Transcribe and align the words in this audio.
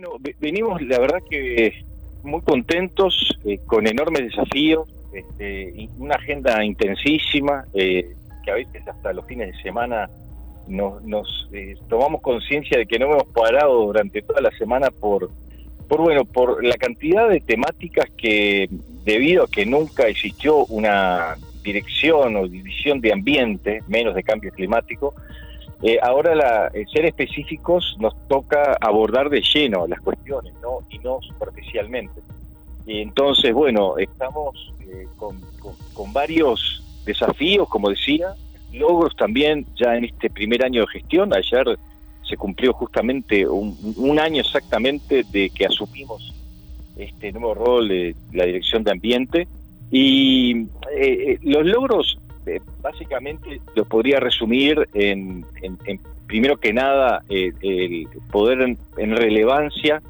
Bueno, 0.00 0.16
venimos, 0.38 0.80
la 0.82 1.00
verdad 1.00 1.18
que 1.28 1.84
muy 2.22 2.40
contentos, 2.42 3.36
eh, 3.44 3.58
con 3.66 3.84
enormes 3.84 4.30
desafíos, 4.30 4.88
este, 5.12 5.88
una 5.98 6.14
agenda 6.14 6.64
intensísima, 6.64 7.64
eh, 7.74 8.14
que 8.44 8.50
a 8.52 8.54
veces 8.54 8.86
hasta 8.86 9.12
los 9.12 9.26
fines 9.26 9.48
de 9.56 9.60
semana 9.60 10.08
nos, 10.68 11.48
eh, 11.52 11.74
tomamos 11.88 12.20
conciencia 12.20 12.78
de 12.78 12.86
que 12.86 13.00
no 13.00 13.06
hemos 13.06 13.26
parado 13.34 13.86
durante 13.86 14.22
toda 14.22 14.40
la 14.40 14.52
semana 14.52 14.92
por, 14.92 15.32
por, 15.88 16.00
bueno, 16.00 16.24
por 16.24 16.64
la 16.64 16.76
cantidad 16.76 17.28
de 17.28 17.40
temáticas 17.40 18.08
que, 18.16 18.68
debido 19.04 19.44
a 19.44 19.48
que 19.48 19.66
nunca 19.66 20.06
existió 20.06 20.64
una 20.66 21.34
dirección 21.64 22.36
o 22.36 22.46
división 22.46 23.00
de 23.00 23.12
ambiente, 23.12 23.82
menos 23.88 24.14
de 24.14 24.22
cambio 24.22 24.52
climático, 24.52 25.14
eh, 25.82 25.98
ahora, 26.02 26.34
la, 26.34 26.72
ser 26.92 27.06
específicos, 27.06 27.96
nos 28.00 28.14
toca 28.26 28.76
abordar 28.80 29.30
de 29.30 29.40
lleno 29.40 29.86
las 29.86 30.00
cuestiones, 30.00 30.52
¿no? 30.60 30.80
Y 30.90 30.98
no 30.98 31.20
superficialmente. 31.22 32.20
Y 32.86 33.00
entonces, 33.00 33.52
bueno, 33.52 33.96
estamos 33.98 34.72
eh, 34.80 35.06
con, 35.16 36.12
varios 36.12 36.82
desafíos, 37.04 37.68
como 37.68 37.90
decía, 37.90 38.34
logros 38.72 39.14
también 39.16 39.66
ya 39.76 39.94
en 39.94 40.06
este 40.06 40.30
primer 40.30 40.64
año 40.64 40.80
de 40.80 40.88
gestión. 40.88 41.32
Ayer 41.32 41.78
se 42.28 42.36
cumplió 42.36 42.72
justamente 42.72 43.46
un, 43.46 44.18
año 44.18 44.40
exactamente 44.40 45.22
de 45.30 45.50
que 45.50 45.66
asumimos 45.66 46.34
este 46.96 47.30
nuevo 47.32 47.54
rol 47.54 47.88
de 47.88 48.16
la 48.32 48.46
Dirección 48.46 48.82
de 48.82 48.90
Ambiente. 48.90 49.48
Y 49.90 50.66
eh, 50.96 51.38
los 51.42 51.64
logros 51.66 52.18
básicamente 52.80 53.60
lo 53.74 53.84
podría 53.84 54.20
resumir 54.20 54.88
en, 54.94 55.44
primero 56.26 56.56
que 56.58 56.72
nada, 56.72 57.22
eh, 57.28 57.52
el 57.60 58.08
poder 58.30 58.76
en, 58.96 59.16
relevancia. 59.16 60.02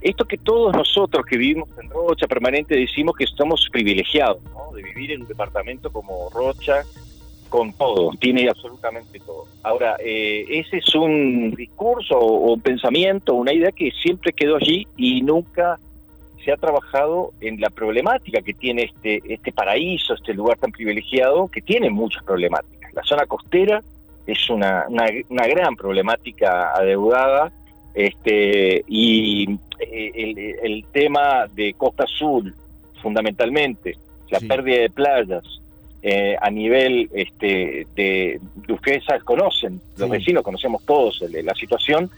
Esto 0.00 0.26
que 0.26 0.36
todos 0.36 0.74
nosotros 0.76 1.24
que 1.24 1.38
vivimos 1.38 1.68
en 1.80 1.88
Rocha 1.88 2.26
permanente 2.26 2.76
decimos 2.76 3.16
que 3.16 3.24
estamos 3.24 3.68
privilegiados, 3.72 4.42
de 4.74 4.82
vivir 4.82 5.12
en 5.12 5.22
un 5.22 5.28
departamento 5.28 5.90
como 5.90 6.28
Rocha, 6.30 6.84
con 7.48 7.72
todo, 7.72 8.10
tiene 8.18 8.48
absolutamente 8.48 9.20
todo. 9.20 9.46
Ahora, 9.62 9.96
eh, 10.00 10.44
ese 10.48 10.78
es 10.78 10.94
un 10.94 11.54
discurso 11.54 12.18
o 12.18 12.52
un 12.52 12.60
pensamiento, 12.60 13.34
una 13.34 13.52
idea 13.52 13.70
que 13.70 13.92
siempre 14.02 14.32
quedó 14.32 14.56
allí 14.56 14.88
y 14.96 15.22
nunca 15.22 15.78
se 16.44 16.52
ha 16.52 16.56
trabajado 16.56 17.32
en 17.40 17.60
la 17.60 17.70
problemática 17.70 18.42
que 18.42 18.52
tiene 18.52 18.84
este, 18.84 19.22
este 19.32 19.52
paraíso, 19.52 20.14
este 20.14 20.34
lugar 20.34 20.58
tan 20.58 20.72
privilegiado, 20.72 21.48
que 21.48 21.62
tiene 21.62 21.90
muchas 21.90 22.22
problemáticas. 22.24 22.92
La 22.92 23.02
zona 23.02 23.26
costera 23.26 23.82
es 24.26 24.50
una, 24.50 24.86
una, 24.88 25.46
gran 25.46 25.76
problemática 25.76 26.72
adeudada, 26.72 27.52
este, 27.94 28.84
y 28.88 29.58
eh, 29.80 30.56
el, 30.62 30.84
tema 30.92 31.46
de 31.54 31.74
Costa 31.74 32.04
Azul, 32.04 32.54
fundamentalmente, 33.02 33.96
la 34.30 34.40
pérdida 34.40 34.80
de 34.80 34.90
playas, 34.90 35.44
eh, 36.02 36.36
a 36.40 36.50
nivel 36.50 37.08
este, 37.14 37.86
de, 37.94 38.40
ustedes 38.68 39.04
conocen, 39.24 39.80
los 39.96 40.10
vecinos 40.10 40.42
conocemos 40.42 40.84
todos 40.84 41.22
la 41.30 41.54
situación, 41.54 42.10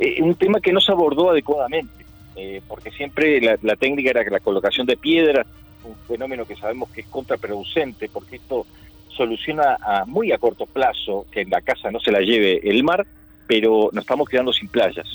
eh, 0.00 0.20
un 0.22 0.34
tema 0.34 0.60
que 0.60 0.72
no 0.72 0.80
se 0.80 0.92
abordó 0.92 1.30
adecuadamente. 1.30 2.00
Eh, 2.42 2.62
porque 2.66 2.90
siempre 2.90 3.38
la, 3.38 3.76
técnica 3.76 4.10
era 4.10 4.24
la 4.30 4.40
colocación 4.40 4.86
de 4.86 4.96
piedras, 4.96 5.46
un 5.84 5.94
fenómeno 6.08 6.46
que 6.46 6.56
sabemos 6.56 6.88
que 6.88 7.02
es 7.02 7.06
contraproducente, 7.06 8.08
porque 8.08 8.36
esto 8.36 8.66
soluciona 9.08 9.76
a 9.78 10.06
muy 10.06 10.32
a 10.32 10.38
corto 10.38 10.64
plazo 10.64 11.26
que 11.30 11.42
en 11.42 11.50
la 11.50 11.60
casa 11.60 11.90
no 11.90 12.00
se 12.00 12.10
la 12.10 12.20
lleve 12.20 12.60
el 12.64 12.82
mar, 12.82 13.06
pero 13.46 13.90
nos 13.92 14.04
estamos 14.04 14.26
quedando 14.26 14.54
sin 14.54 14.68
playas, 14.68 15.06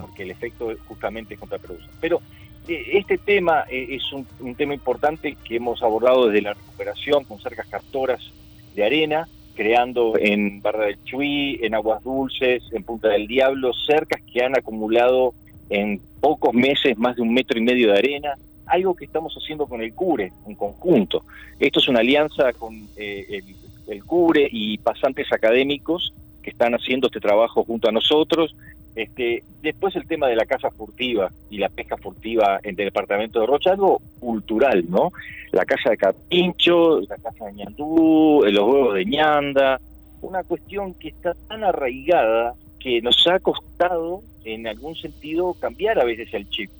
porque 0.00 0.24
el 0.24 0.32
efecto 0.32 0.74
justamente 0.88 1.34
es 1.34 1.40
contraproducente. 1.40 1.94
Pero 2.00 2.20
eh, 2.66 2.84
este 2.94 3.16
tema 3.16 3.64
eh, 3.70 3.86
es 3.90 4.12
un, 4.12 4.54
tema 4.56 4.74
importante 4.74 5.36
que 5.44 5.56
hemos 5.56 5.84
abordado 5.84 6.26
desde 6.26 6.42
la 6.42 6.54
recuperación 6.54 7.22
con 7.22 7.38
cercas 7.40 7.68
captoras 7.68 8.32
de 8.74 8.84
arena, 8.84 9.28
creando 9.54 10.14
en 10.18 10.60
Barra 10.62 10.86
del 10.86 10.98
Chuy, 11.04 11.60
en 11.62 11.76
Aguas 11.76 12.02
Dulces, 12.02 12.64
en 12.72 12.82
Punta 12.82 13.06
del 13.10 13.28
Diablo, 13.28 13.72
cercas 13.72 14.20
que 14.32 14.42
han 14.42 14.56
acumulado 14.56 15.32
en 15.70 16.00
pocos 16.26 16.52
meses 16.54 16.98
más 16.98 17.14
de 17.14 17.22
un 17.22 17.32
metro 17.32 17.56
y 17.56 17.62
medio 17.62 17.92
de 17.92 17.98
arena, 17.98 18.34
algo 18.66 18.96
que 18.96 19.04
estamos 19.04 19.32
haciendo 19.40 19.64
con 19.66 19.80
el 19.80 19.94
CURE 19.94 20.32
en 20.48 20.56
conjunto. 20.56 21.22
Esto 21.60 21.78
es 21.78 21.86
una 21.86 22.00
alianza 22.00 22.52
con 22.52 22.74
eh, 22.96 23.44
el, 23.86 24.04
CURE 24.04 24.48
y 24.50 24.76
pasantes 24.78 25.32
académicos 25.32 26.12
que 26.42 26.50
están 26.50 26.74
haciendo 26.74 27.06
este 27.06 27.20
trabajo 27.20 27.62
junto 27.62 27.88
a 27.88 27.92
nosotros. 27.92 28.56
Este, 28.96 29.44
después 29.62 29.94
el 29.94 30.08
tema 30.08 30.26
de 30.26 30.34
la 30.34 30.46
caza 30.46 30.68
furtiva 30.72 31.30
y 31.48 31.58
la 31.58 31.68
pesca 31.68 31.96
furtiva 31.96 32.58
en 32.64 32.70
el 32.70 32.86
departamento 32.86 33.38
de 33.38 33.46
Rocha, 33.46 33.70
algo 33.70 34.02
cultural, 34.18 34.84
¿no? 34.88 35.12
La 35.52 35.64
caza 35.64 35.90
de 35.90 35.96
carpincho, 35.96 37.02
la 37.02 37.18
caza 37.18 37.44
de 37.44 37.52
ñandú, 37.52 38.42
los 38.50 38.64
huevos 38.68 38.94
de 38.94 39.04
ñanda, 39.04 39.80
una 40.22 40.42
cuestión 40.42 40.92
que 40.94 41.10
está 41.10 41.34
tan 41.46 41.62
arraigada 41.62 42.54
que 42.80 43.00
nos 43.00 43.24
ha 43.28 43.38
costado 43.38 44.22
en 44.46 44.66
algún 44.68 44.94
sentido 44.94 45.54
cambiar 45.54 45.98
a 45.98 46.04
veces 46.04 46.32
el 46.32 46.48
chip. 46.48 46.70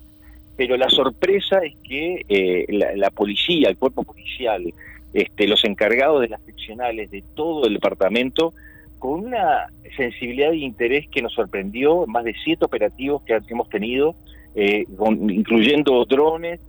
Pero 0.57 0.77
la 0.77 0.89
sorpresa 0.89 1.59
es 1.59 1.75
que 1.87 2.25
eh, 2.29 2.67
la, 2.69 3.11
policía, 3.11 3.69
el 3.69 3.77
cuerpo 3.77 4.05
policial, 4.05 4.73
este, 5.13 5.47
los 5.47 5.65
encargados 5.65 6.23
de 6.23 6.29
las 6.29 6.41
seccionales 6.43 7.11
de 7.11 7.23
todo 7.35 7.67
el 7.67 7.75
departamento, 7.75 8.55
con 8.99 9.27
una 9.27 9.67
sensibilidad 9.97 10.53
e 10.53 10.59
interés 10.59 11.09
que 11.09 11.21
nos 11.21 11.35
sorprendió, 11.35 12.07
más 12.07 12.25
de 12.25 12.35
siete 12.43 12.65
operativos 12.65 13.23
que 13.23 13.39
hemos 13.51 13.69
tenido, 13.69 14.15
eh, 14.55 14.87
incluyendo 15.29 16.05
drones, 16.07 16.61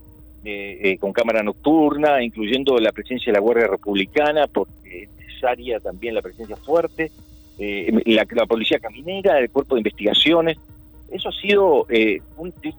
eh, 0.44 0.96
con 1.00 1.12
cámara 1.12 1.42
nocturna, 1.42 2.22
incluyendo 2.22 2.78
la 2.78 2.92
presencia 2.92 3.32
de 3.32 3.38
la 3.38 3.40
Guardia 3.40 3.68
Republicana, 3.68 4.46
porque 4.46 5.04
es 5.04 5.10
necesaria 5.16 5.78
también 5.78 6.14
la 6.14 6.22
presencia 6.22 6.56
fuerte, 6.56 7.10
la, 7.58 8.26
la, 8.30 8.46
policía 8.46 8.78
caminera, 8.78 9.38
el 9.38 9.50
cuerpo 9.50 9.74
de 9.74 9.80
investigaciones, 9.80 10.58
eso 11.10 11.28
ha 11.28 11.32
sido, 11.32 11.86
eh, 11.88 12.20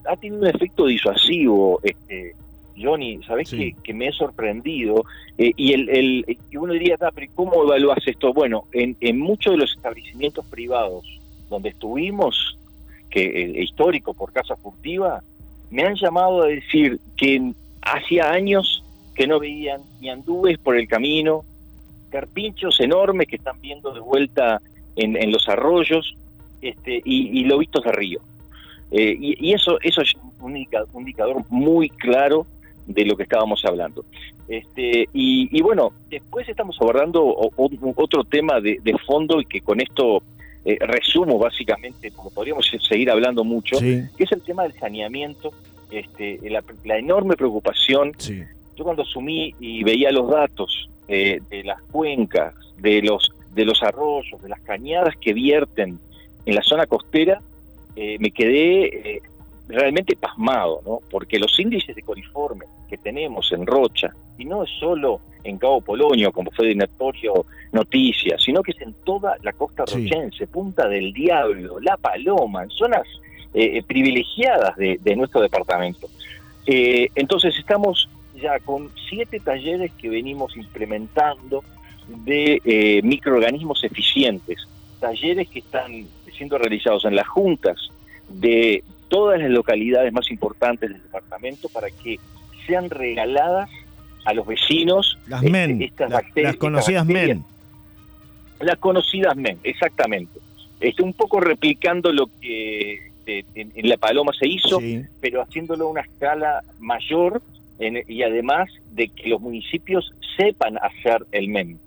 ha 0.06 0.16
tenido 0.18 0.42
un 0.42 0.48
efecto 0.48 0.86
disuasivo, 0.86 1.80
este, 1.84 2.36
Johnny, 2.82 3.20
¿sabés 3.24 3.50
que, 3.50 3.94
me 3.94 4.08
he 4.08 4.12
sorprendido? 4.12 5.04
Eh, 5.38 5.52
y 5.56 5.74
el, 5.74 5.90
el, 5.90 6.38
uno 6.54 6.74
diría, 6.74 6.98
pero 6.98 7.32
¿cómo 7.36 7.64
evalúas 7.64 8.00
esto? 8.06 8.34
Bueno, 8.34 8.66
en, 8.72 8.96
en 9.02 9.20
muchos 9.20 9.54
de 9.54 9.58
los 9.58 9.76
establecimientos 9.76 10.46
privados 10.46 11.20
donde 11.50 11.70
estuvimos, 11.70 12.58
que 13.10 13.24
eh, 13.26 13.64
histórico 13.64 14.14
por 14.14 14.32
casa 14.32 14.56
furtiva, 14.56 15.22
me 15.72 15.84
han 15.84 15.96
llamado 15.96 16.44
a 16.44 16.48
decir 16.48 17.00
que 17.18 17.52
hacía 17.82 18.32
años 18.32 18.84
que 19.16 19.28
no 19.28 19.40
veían 19.40 19.82
ni 20.00 20.10
andúes 20.10 20.58
por 20.58 20.78
el 20.78 20.88
camino, 20.88 21.44
carpinchos 22.10 22.80
enormes 22.80 23.28
que 23.28 23.36
están 23.36 23.60
viendo 23.60 23.94
de 23.94 24.00
vuelta 24.00 24.62
en, 24.96 25.18
en 25.18 25.32
los 25.32 25.48
arroyos, 25.50 26.16
este, 26.62 27.02
y, 27.04 27.44
lobitos 27.46 27.84
de 27.84 27.92
río. 27.92 28.20
Eh, 28.92 29.16
y, 29.20 29.54
eso, 29.54 29.80
eso 29.82 30.02
es 30.02 30.14
un 30.42 30.58
indicador, 30.58 31.44
muy 31.50 31.90
claro 31.90 32.46
de 32.88 33.06
lo 33.06 33.16
que 33.16 33.24
estábamos 33.24 33.64
hablando. 33.66 34.04
Este, 34.48 35.08
y, 35.14 35.62
bueno, 35.62 35.94
después 36.10 36.50
estamos 36.50 36.78
abordando 36.82 37.24
otro 37.56 38.24
tema 38.24 38.60
de, 38.60 38.96
fondo 39.06 39.40
y 39.42 39.46
que 39.46 39.62
con 39.62 39.80
esto 39.80 40.24
eh, 40.66 40.78
resumo 40.80 41.38
básicamente, 41.38 42.12
porque 42.12 42.34
podríamos 42.34 42.70
seguir 42.88 43.12
hablando 43.12 43.44
mucho, 43.44 43.80
que 43.80 44.10
es 44.18 44.32
el 44.32 44.42
tema 44.42 44.64
del 44.64 44.74
saneamiento, 44.74 45.54
este, 45.92 46.40
la, 46.50 46.98
enorme 46.98 47.36
preocupación. 47.36 48.14
Yo 48.76 48.84
cuando 48.84 49.04
asumí 49.04 49.54
y 49.60 49.84
veía 49.84 50.12
los 50.12 50.30
datos 50.30 50.90
eh, 51.08 51.42
de 51.50 51.64
las 51.64 51.82
cuencas, 51.84 52.54
de 52.78 53.02
los, 53.02 53.32
de 53.54 53.66
los 53.66 53.82
arroyos, 53.84 54.42
de 54.42 54.50
las 54.50 54.62
cañadas 54.62 55.16
que 55.18 55.34
vierten 55.34 56.00
en 56.50 56.56
la 56.56 56.64
zona 56.64 56.88
costera 56.88 57.42
eh, 57.96 58.18
me 58.20 58.32
quedé 58.32 58.86
eh, 58.86 59.22
realmente 59.68 60.16
pasmado, 60.16 60.82
¿no? 60.86 61.00
Porque 61.10 61.40
los 61.40 61.58
índices 61.60 61.96
de 61.96 62.02
coliforme 62.02 62.66
que 62.90 62.98
tenemos 62.98 63.52
en 63.52 63.66
Rocha, 63.66 64.14
y 64.38 64.46
no 64.46 64.64
es 64.64 64.70
solo 64.80 65.22
en 65.44 65.58
Cabo 65.58 65.82
Polonio, 65.82 66.32
como 66.32 66.52
fue 66.52 66.68
de 66.68 66.76
notorio 66.76 67.46
noticia, 67.72 68.38
sino 68.40 68.64
que 68.64 68.72
es 68.72 68.82
en 68.82 68.94
toda 69.06 69.36
la 69.44 69.54
costa 69.54 69.86
rochense, 69.86 70.48
Punta 70.48 70.88
del 70.88 71.14
Diablo, 71.14 71.80
La 71.80 71.98
Paloma, 71.98 72.64
en 72.64 72.70
zonas 72.72 73.08
eh, 73.54 73.84
privilegiadas 73.84 74.76
de, 74.76 75.16
nuestro 75.16 75.42
departamento. 75.42 76.08
entonces 76.66 77.58
estamos 77.58 78.10
ya 78.36 78.60
con 78.60 78.90
siete 79.10 79.40
talleres 79.40 79.92
que 79.94 80.10
venimos 80.10 80.56
implementando 80.56 81.64
de 82.08 83.02
microorganismos 83.04 83.84
eficientes, 83.84 84.68
talleres 85.00 85.48
que 85.50 85.60
están 85.60 86.06
siendo 86.40 86.58
realizados 86.58 87.06
en 87.06 87.16
las 87.16 87.28
juntas 87.28 87.78
de 88.30 88.84
todas 89.10 89.40
las 89.40 89.52
localidades 89.52 90.12
más 90.12 90.32
importantes 90.32 90.90
del 90.90 91.04
departamento 91.04 91.70
para 91.70 91.90
que 91.92 92.20
sean 92.66 92.90
regaladas 92.90 93.70
a 94.26 94.34
los 94.34 94.48
vecinos 94.48 95.20
las 95.28 95.44
este, 95.44 95.52
MEN, 95.52 95.82
estas 95.82 96.12
bacterias, 96.12 96.54
las 96.54 96.60
conocidas 96.60 97.06
MEN. 97.06 97.44
Las 98.60 98.78
conocidas 98.78 99.36
MEN, 99.36 99.60
exactamente. 99.64 100.40
Este, 100.80 101.04
un 101.04 101.14
poco 101.14 101.40
replicando 101.40 102.12
lo 102.12 102.28
que 102.40 103.08
este, 103.26 103.46
en, 103.56 103.90
La 103.90 103.98
Paloma 103.98 104.32
se 104.38 104.48
hizo, 104.48 104.80
pero 105.22 105.42
haciéndolo 105.42 105.86
a 105.86 105.92
una 105.92 106.02
escala 106.02 106.64
mayor 106.80 107.42
y 107.80 108.24
además 108.24 108.70
de 108.92 109.10
que 109.10 109.30
los 109.30 109.40
municipios 109.40 110.12
sepan 110.38 110.78
hacer 110.78 111.26
el 111.32 111.48
MEM 111.50 111.78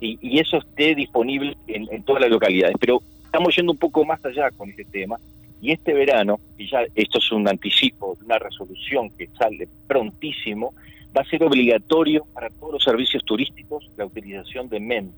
y, 0.00 0.38
eso 0.38 0.58
esté 0.58 0.94
disponible 0.94 1.56
en, 1.66 2.02
todas 2.02 2.22
las 2.22 2.30
localidades. 2.30 2.76
Pero 2.80 3.02
estamos 3.30 3.54
yendo 3.54 3.70
un 3.70 3.78
poco 3.78 4.04
más 4.04 4.22
allá 4.24 4.50
con 4.50 4.68
este 4.70 4.84
tema 4.84 5.16
y 5.62 5.70
este 5.70 5.94
verano, 5.94 6.40
y 6.58 6.68
ya 6.68 6.84
esto 6.96 7.18
es 7.18 7.30
un 7.30 7.46
anticipo 7.46 8.16
de 8.18 8.24
una 8.24 8.40
resolución 8.40 9.08
que 9.10 9.28
sale 9.38 9.68
prontísimo, 9.86 10.74
va 11.16 11.22
a 11.22 11.24
ser 11.24 11.44
obligatorio 11.44 12.24
para 12.34 12.50
todos 12.50 12.72
los 12.72 12.82
servicios 12.82 13.24
turísticos 13.24 13.88
la 13.96 14.06
utilización 14.06 14.68
de 14.68 14.80
MEN. 14.80 15.12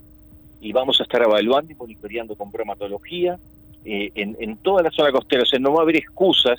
Y 0.61 0.73
vamos 0.73 1.01
a 1.01 1.05
estar 1.05 1.23
evaluando 1.23 1.73
y 1.73 1.75
monitoreando 1.75 2.35
con 2.35 2.51
bromatología 2.51 3.39
eh, 3.85 4.11
en, 4.15 4.37
en 4.41 4.57
toda 4.59 4.83
la 4.83 4.91
zona 4.91 5.11
costera. 5.11 5.45
O 5.45 5.47
sea, 5.47 5.59
no 5.59 5.73
va 5.73 5.81
a 5.81 5.83
haber 5.83 5.97
excusas 5.97 6.59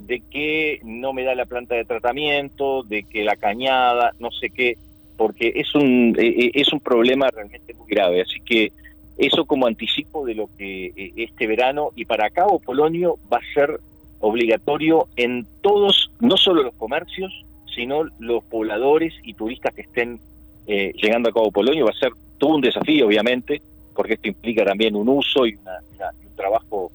de 0.00 0.20
que 0.20 0.80
no 0.84 1.14
me 1.14 1.24
da 1.24 1.34
la 1.34 1.46
planta 1.46 1.76
de 1.76 1.84
tratamiento, 1.84 2.82
de 2.82 3.04
que 3.04 3.24
la 3.24 3.36
cañada, 3.36 4.12
no 4.18 4.30
sé 4.32 4.50
qué, 4.50 4.76
porque 5.16 5.52
es 5.56 5.74
un, 5.74 6.14
eh, 6.18 6.26
eh, 6.26 6.50
es 6.54 6.72
un 6.72 6.80
problema 6.80 7.28
realmente 7.30 7.72
muy 7.74 7.88
grave. 7.88 8.20
Así 8.20 8.40
que 8.40 8.72
eso 9.18 9.44
como 9.44 9.66
anticipo 9.66 10.26
de 10.26 10.34
lo 10.34 10.48
que 10.58 10.86
eh, 10.86 11.12
este 11.16 11.46
verano 11.46 11.90
y 11.94 12.04
para 12.04 12.30
Cabo 12.30 12.58
Polonio 12.58 13.18
va 13.32 13.38
a 13.38 13.54
ser 13.54 13.80
obligatorio 14.20 15.08
en 15.16 15.46
todos, 15.60 16.10
no 16.20 16.36
solo 16.36 16.62
los 16.62 16.74
comercios, 16.74 17.44
sino 17.74 18.04
los 18.18 18.42
pobladores 18.44 19.12
y 19.22 19.34
turistas 19.34 19.74
que 19.74 19.82
estén 19.82 20.20
llegando 20.66 21.28
a 21.28 21.32
Cabo 21.32 21.50
Polonio. 21.50 21.84
Va 21.84 21.90
a 21.90 21.98
ser 21.98 22.12
todo 22.38 22.54
un 22.54 22.60
desafío, 22.62 23.06
obviamente, 23.06 23.60
porque 23.94 24.14
esto 24.14 24.28
implica 24.28 24.64
también 24.64 24.96
un 24.96 25.08
uso 25.08 25.46
y, 25.46 25.54
un 25.54 26.36
trabajo 26.36 26.90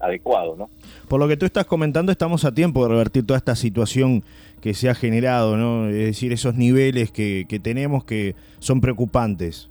adecuado, 0.00 0.56
¿no? 0.56 0.70
Por 1.08 1.20
lo 1.20 1.28
que 1.28 1.36
tú 1.36 1.46
estás 1.46 1.66
comentando, 1.66 2.12
estamos 2.12 2.44
a 2.44 2.54
tiempo 2.54 2.84
de 2.84 2.90
revertir 2.90 3.26
toda 3.26 3.38
esta 3.38 3.56
situación 3.56 4.22
que 4.60 4.74
se 4.74 4.88
ha 4.88 4.94
generado, 4.94 5.56
¿no? 5.56 5.88
Es 5.88 5.96
decir, 5.96 6.32
esos 6.32 6.54
niveles 6.54 7.10
que, 7.10 7.46
que 7.48 7.58
tenemos 7.58 8.04
que 8.04 8.34
son 8.58 8.80
preocupantes. 8.80 9.68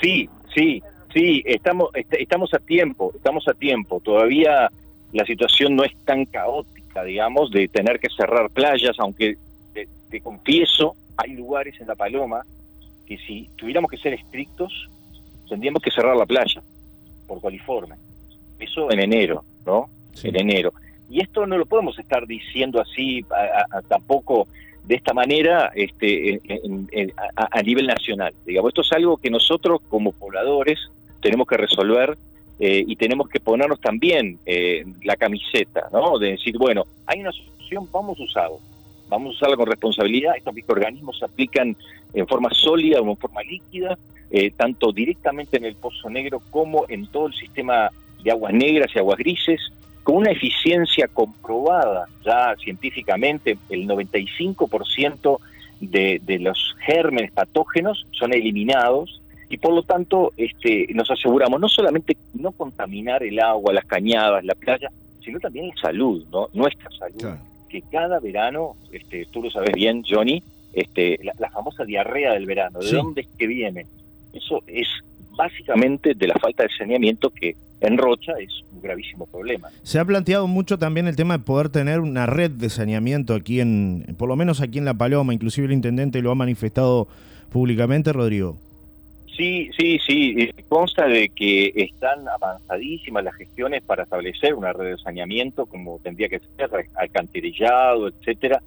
Sí, 0.00 0.28
sí, 0.54 0.82
sí, 1.12 1.42
estamos, 1.44 1.90
estamos 1.94 2.54
a 2.54 2.58
tiempo, 2.58 3.12
estamos 3.14 3.46
a 3.48 3.54
tiempo. 3.54 4.00
Todavía 4.00 4.70
la 5.12 5.24
situación 5.24 5.76
no 5.76 5.84
es 5.84 5.94
tan 6.04 6.24
caótica, 6.24 7.04
digamos, 7.04 7.50
de 7.50 7.68
tener 7.68 7.98
que 8.00 8.08
cerrar 8.16 8.50
playas, 8.50 8.96
aunque 8.98 9.36
te, 10.10 10.20
confieso, 10.20 10.96
hay 11.16 11.34
lugares 11.34 11.80
en 11.80 11.86
La 11.86 11.94
Paloma 11.94 12.42
que 13.06 13.16
si 13.18 13.48
tuviéramos 13.56 13.90
que 13.90 13.96
ser 13.96 14.12
estrictos, 14.14 14.88
tendríamos 15.48 15.82
que 15.82 15.90
cerrar 15.90 16.16
la 16.16 16.26
playa 16.26 16.62
por 17.26 17.40
coliforme. 17.40 17.96
Eso 18.58 18.90
en 18.90 19.00
enero, 19.00 19.44
¿no? 19.64 19.88
En 20.22 20.36
enero. 20.36 20.72
Y 21.08 21.20
esto 21.20 21.46
no 21.46 21.58
lo 21.58 21.66
podemos 21.66 21.98
estar 21.98 22.26
diciendo 22.26 22.80
así 22.80 23.24
tampoco 23.88 24.46
de 24.84 24.94
esta 24.94 25.12
manera 25.12 25.70
este, 25.74 26.40
a, 27.36 27.62
nivel 27.62 27.86
nacional. 27.86 28.34
Digamos, 28.44 28.70
esto 28.70 28.82
es 28.82 28.92
algo 28.92 29.16
que 29.16 29.30
nosotros 29.30 29.80
como 29.88 30.12
pobladores 30.12 30.78
tenemos 31.20 31.46
que 31.46 31.56
resolver 31.56 32.16
eh, 32.58 32.84
y 32.86 32.96
tenemos 32.96 33.28
que 33.28 33.40
ponernos 33.40 33.80
también 33.80 34.38
eh, 34.44 34.84
la 35.04 35.16
camiseta, 35.16 35.88
¿no? 35.92 36.18
De 36.18 36.32
decir, 36.32 36.58
bueno, 36.58 36.84
hay 37.06 37.20
una 37.20 37.32
solución, 37.32 37.88
vamos 37.92 38.18
a 38.20 38.22
usarla. 38.22 38.56
Vamos 39.08 39.28
a 39.28 39.36
usarla 39.36 39.56
con 39.56 39.66
responsabilidad. 39.66 40.36
Estos 40.36 40.54
microorganismos 40.54 41.18
se 41.18 41.24
aplican 41.24 41.76
en 42.12 42.26
forma 42.26 42.50
sólida 42.52 43.00
o 43.00 43.10
en 43.10 43.16
forma 43.16 43.42
líquida, 43.42 43.98
eh, 44.30 44.50
tanto 44.50 44.92
directamente 44.92 45.56
en 45.56 45.64
el 45.64 45.74
pozo 45.74 46.08
negro 46.10 46.40
como 46.50 46.84
en 46.88 47.06
todo 47.06 47.26
el 47.26 47.34
sistema 47.34 47.90
de 48.22 48.30
aguas 48.30 48.52
negras 48.52 48.90
y 48.94 48.98
aguas 48.98 49.18
grises, 49.18 49.60
con 50.10 50.22
una 50.22 50.32
eficiencia 50.32 51.06
comprobada 51.06 52.06
ya 52.24 52.56
científicamente, 52.56 53.56
el 53.68 53.86
95% 53.86 55.38
de, 55.80 56.20
de 56.24 56.38
los 56.40 56.74
gérmenes 56.84 57.30
patógenos 57.30 58.04
son 58.10 58.34
eliminados 58.34 59.22
y 59.48 59.58
por 59.58 59.72
lo 59.72 59.84
tanto 59.84 60.32
este, 60.36 60.88
nos 60.94 61.08
aseguramos 61.12 61.60
no 61.60 61.68
solamente 61.68 62.16
no 62.34 62.50
contaminar 62.50 63.22
el 63.22 63.38
agua, 63.38 63.72
las 63.72 63.84
cañadas, 63.84 64.44
la 64.44 64.56
playa, 64.56 64.90
sino 65.24 65.38
también 65.38 65.68
la 65.68 65.80
salud, 65.80 66.26
¿no? 66.32 66.48
nuestra 66.54 66.90
salud, 66.90 67.36
que 67.68 67.80
cada 67.82 68.18
verano, 68.18 68.74
este, 68.90 69.26
tú 69.26 69.44
lo 69.44 69.50
sabes 69.50 69.72
bien, 69.74 70.02
Johnny, 70.04 70.42
este, 70.72 71.20
la, 71.22 71.50
famosa 71.50 71.84
diarrea 71.84 72.32
del 72.32 72.46
verano, 72.46 72.80
¿de 72.80 72.90
dónde 72.90 73.20
es 73.20 73.28
que 73.38 73.46
viene? 73.46 73.86
Eso 74.32 74.64
es 74.66 74.88
básicamente 75.36 76.14
de 76.14 76.26
la 76.26 76.34
falta 76.34 76.64
de 76.64 76.68
saneamiento 76.76 77.30
que 77.30 77.54
en 77.80 77.98
Rocha 77.98 78.32
es 78.38 78.62
un 78.72 78.82
gravísimo 78.82 79.26
problema. 79.26 79.68
Se 79.82 79.98
ha 79.98 80.04
planteado 80.04 80.46
mucho 80.46 80.78
también 80.78 81.06
el 81.06 81.16
tema 81.16 81.38
de 81.38 81.44
poder 81.44 81.68
tener 81.68 82.00
una 82.00 82.26
red 82.26 82.50
de 82.50 82.68
saneamiento 82.68 83.34
aquí 83.34 83.60
en, 83.60 84.14
por 84.18 84.28
lo 84.28 84.36
menos 84.36 84.60
aquí 84.60 84.78
en 84.78 84.84
La 84.84 84.94
Paloma, 84.94 85.34
inclusive 85.34 85.66
el 85.66 85.72
intendente 85.72 86.22
lo 86.22 86.30
ha 86.30 86.34
manifestado 86.34 87.08
públicamente, 87.50 88.12
Rodrigo. 88.12 88.56
Sí, 89.36 89.70
sí, 89.78 89.98
sí, 90.06 90.50
consta 90.68 91.06
de 91.06 91.30
que 91.30 91.72
están 91.74 92.28
avanzadísimas 92.28 93.24
las 93.24 93.34
gestiones 93.34 93.82
para 93.82 94.02
establecer 94.02 94.54
una 94.54 94.72
red 94.72 94.90
de 94.90 94.98
saneamiento 94.98 95.64
como 95.64 95.98
tendría 96.02 96.28
que 96.28 96.40
ser, 96.56 96.70
alcantarillado, 96.94 98.08
etcétera, 98.08 98.60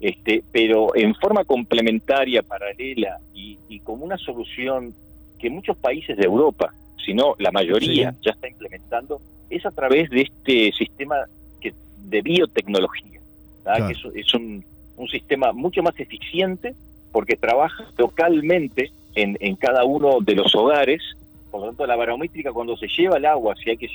este, 0.00 0.44
pero 0.52 0.94
en 0.94 1.14
forma 1.14 1.44
complementaria, 1.44 2.42
paralela 2.42 3.18
y, 3.34 3.58
y 3.70 3.80
como 3.80 4.04
una 4.04 4.18
solución 4.18 4.92
que 5.38 5.48
muchos 5.48 5.76
países 5.78 6.16
de 6.16 6.24
Europa, 6.24 6.74
si 7.04 7.14
no 7.14 7.34
la 7.38 7.50
mayoría, 7.50 8.14
ya 8.22 8.32
está 8.32 8.48
implementando, 8.48 9.20
es 9.50 9.64
a 9.64 9.70
través 9.70 10.10
de 10.10 10.22
este 10.22 10.72
sistema 10.76 11.16
que, 11.60 11.72
de 12.04 12.22
biotecnología, 12.22 13.20
que 13.64 14.20
es, 14.20 14.34
un, 14.34 14.64
sistema 15.10 15.52
mucho 15.52 15.82
más 15.82 15.98
eficiente 15.98 16.74
porque 17.12 17.36
trabaja 17.36 17.84
localmente 17.96 18.90
en, 19.14 19.36
en 19.40 19.56
cada 19.56 19.84
uno 19.84 20.18
de 20.20 20.34
los 20.34 20.54
hogares. 20.54 21.02
Por 21.50 21.60
lo 21.60 21.68
tanto, 21.68 21.86
la 21.86 21.96
barométrica 21.96 22.52
cuando 22.52 22.76
se 22.76 22.88
lleva 22.88 23.16
el 23.16 23.24
agua, 23.24 23.54
si 23.56 23.70
hay 23.70 23.76
que 23.78 23.88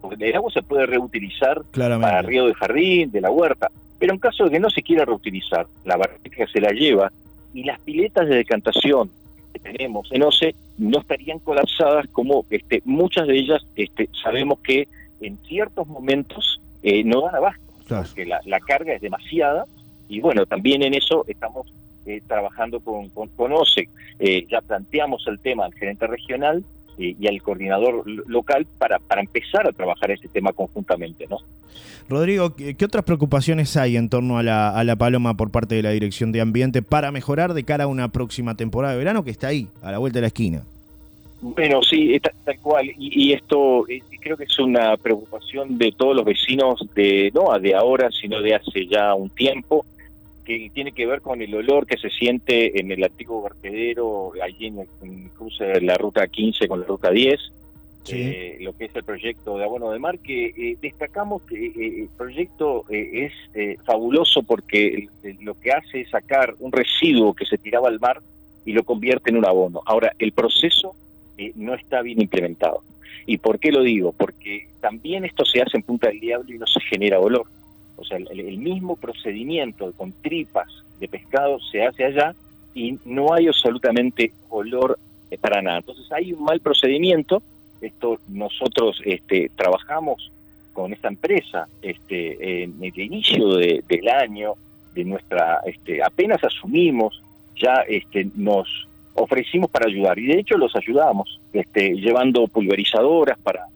porque 0.00 0.28
el 0.28 0.36
agua 0.36 0.52
se 0.52 0.62
puede 0.62 0.86
reutilizar 0.86 1.62
para 1.72 2.22
río 2.22 2.46
de 2.46 2.54
jardín, 2.54 3.10
de 3.10 3.20
la 3.20 3.30
huerta, 3.30 3.70
pero 3.98 4.12
en 4.12 4.20
caso 4.20 4.44
de 4.44 4.50
que 4.50 4.60
no 4.60 4.70
se 4.70 4.82
quiera 4.82 5.04
reutilizar, 5.04 5.66
la 5.84 5.96
barométrica 5.96 6.46
se 6.46 6.60
la 6.60 6.70
lleva 6.70 7.10
y 7.54 7.64
las 7.64 7.80
piletas 7.80 8.28
de 8.28 8.36
decantación 8.36 9.10
que 9.52 9.58
tenemos. 9.58 10.08
En 10.12 10.22
OCE 10.22 10.54
no 10.78 11.00
estarían 11.00 11.38
colapsadas 11.38 12.06
como 12.08 12.44
este, 12.50 12.82
muchas 12.84 13.26
de 13.26 13.36
ellas 13.36 13.62
este, 13.76 14.08
sabemos 14.22 14.58
que 14.60 14.88
en 15.20 15.38
ciertos 15.46 15.86
momentos 15.86 16.60
eh, 16.82 17.04
no 17.04 17.22
dan 17.22 17.36
abasto, 17.36 17.62
porque 17.88 18.26
la, 18.26 18.60
carga 18.60 18.94
es 18.94 19.00
demasiada. 19.00 19.64
Y 20.08 20.20
bueno, 20.20 20.46
también 20.46 20.82
en 20.82 20.94
eso 20.94 21.24
estamos 21.28 21.72
eh, 22.06 22.20
trabajando 22.26 22.80
con, 22.80 23.08
con, 23.10 23.52
OCE. 23.52 23.88
Eh, 24.18 24.46
ya 24.50 24.60
planteamos 24.60 25.24
el 25.26 25.38
tema 25.38 25.64
al 25.64 25.74
gerente 25.74 26.06
regional 26.06 26.64
y 26.98 27.26
al 27.26 27.42
coordinador 27.42 28.04
local 28.06 28.66
para, 28.78 28.98
para 28.98 29.20
empezar 29.20 29.66
a 29.66 29.72
trabajar 29.72 30.10
ese 30.10 30.28
tema 30.28 30.52
conjuntamente. 30.52 31.26
¿no? 31.28 31.38
Rodrigo, 32.08 32.54
¿qué, 32.54 32.76
otras 32.84 33.04
preocupaciones 33.04 33.76
hay 33.76 33.96
en 33.96 34.08
torno 34.08 34.38
a 34.38 34.42
la, 34.42 34.70
a 34.70 34.84
la 34.84 34.96
paloma 34.96 35.36
por 35.36 35.50
parte 35.50 35.74
de 35.74 35.82
la 35.82 35.90
Dirección 35.90 36.32
de 36.32 36.40
Ambiente 36.40 36.82
para 36.82 37.10
mejorar 37.10 37.54
de 37.54 37.64
cara 37.64 37.84
a 37.84 37.86
una 37.86 38.08
próxima 38.08 38.56
temporada 38.56 38.92
de 38.92 38.98
verano 38.98 39.24
que 39.24 39.30
está 39.30 39.48
ahí, 39.48 39.68
a 39.82 39.90
la 39.90 39.98
vuelta 39.98 40.18
de 40.18 40.22
la 40.22 40.26
esquina? 40.28 40.62
Bueno, 41.42 41.82
sí, 41.82 42.20
tal 42.44 42.58
cual. 42.60 42.88
Y, 42.96 43.32
esto 43.32 43.88
eh, 43.88 44.00
creo 44.20 44.36
que 44.36 44.44
es 44.44 44.58
una 44.60 44.96
preocupación 44.96 45.76
de 45.76 45.90
todos 45.90 46.14
los 46.14 46.24
vecinos, 46.24 46.86
de 46.94 47.32
no 47.34 47.58
de 47.58 47.74
ahora, 47.74 48.10
sino 48.12 48.40
de 48.40 48.54
hace 48.54 48.86
ya 48.86 49.12
un 49.14 49.28
tiempo 49.30 49.84
que 50.44 50.70
tiene 50.74 50.92
que 50.92 51.06
ver 51.06 51.20
con 51.20 51.40
el 51.40 51.54
olor 51.54 51.86
que 51.86 51.96
se 51.96 52.10
siente 52.10 52.80
en 52.80 52.90
el 52.90 53.02
antiguo 53.04 53.42
vertedero, 53.42 54.32
allí 54.42 54.66
en 54.66 54.80
el, 54.80 55.30
cruce 55.30 55.64
de 55.64 55.80
la 55.80 55.94
ruta 55.94 56.26
15 56.26 56.68
con 56.68 56.80
la 56.80 56.86
ruta 56.86 57.10
10, 57.10 57.40
eh, 58.08 58.58
lo 58.60 58.76
que 58.76 58.86
es 58.86 58.96
el 58.96 59.04
proyecto 59.04 59.56
de 59.56 59.64
abono 59.64 59.92
de 59.92 59.98
mar, 59.98 60.18
que 60.18 60.46
eh, 60.46 60.76
destacamos 60.82 61.42
que 61.42 61.66
eh, 61.66 62.00
el 62.00 62.08
proyecto 62.16 62.84
es 62.88 63.32
fabuloso 63.84 64.42
porque 64.42 65.06
lo 65.40 65.58
que 65.58 65.72
hace 65.72 66.00
es 66.00 66.10
sacar 66.10 66.54
un 66.58 66.72
residuo 66.72 67.34
que 67.34 67.46
se 67.46 67.58
tiraba 67.58 67.88
al 67.88 68.00
mar 68.00 68.20
y 68.64 68.72
lo 68.72 68.82
convierte 68.82 69.30
en 69.30 69.36
un 69.36 69.46
abono. 69.46 69.82
Ahora, 69.86 70.12
el 70.18 70.32
proceso 70.32 70.94
no 71.54 71.74
está 71.74 72.02
bien 72.02 72.20
implementado. 72.20 72.82
¿Y 73.26 73.38
por 73.38 73.60
qué 73.60 73.70
lo 73.70 73.82
digo? 73.82 74.12
Porque 74.12 74.68
también 74.80 75.24
esto 75.24 75.44
se 75.44 75.62
hace 75.62 75.76
en 75.76 75.84
Punta 75.84 76.08
del 76.08 76.20
Diablo 76.20 76.52
y 76.52 76.58
no 76.58 76.66
se 76.66 76.80
genera 76.80 77.20
olor. 77.20 77.46
O 77.96 78.04
sea, 78.04 78.18
el, 78.18 78.58
mismo 78.58 78.96
procedimiento 78.96 79.92
con 79.96 80.12
tripas 80.12 80.68
de 80.98 81.08
pescado 81.08 81.58
se 81.60 81.84
hace 81.84 82.04
allá 82.04 82.34
y 82.74 82.98
no 83.04 83.32
hay 83.32 83.46
absolutamente 83.46 84.32
olor 84.48 84.98
eh, 85.30 85.38
para 85.38 85.62
nada. 85.62 85.78
Entonces 85.78 86.10
hay 86.12 86.32
un 86.32 86.44
mal 86.44 86.60
procedimiento. 86.60 87.42
Esto 87.80 88.18
nosotros 88.28 89.00
este, 89.04 89.50
trabajamos 89.54 90.30
con 90.72 90.92
esta 90.92 91.08
empresa 91.08 91.68
este, 91.82 92.62
en 92.62 92.82
el 92.82 92.98
inicio 92.98 93.56
del 93.56 94.08
año 94.08 94.54
de 94.94 95.04
nuestra, 95.04 95.60
este, 95.66 96.02
apenas 96.02 96.42
asumimos, 96.44 97.22
ya 97.56 97.84
este, 97.88 98.28
nos 98.34 98.88
ofrecimos 99.14 99.70
para 99.70 99.86
ayudar 99.88 100.18
y 100.18 100.26
de 100.26 100.40
hecho 100.40 100.56
los 100.56 100.74
ayudamos, 100.74 101.40
este, 101.52 101.94
llevando 101.94 102.46
pulverizadoras 102.48 103.38
para 103.38 103.66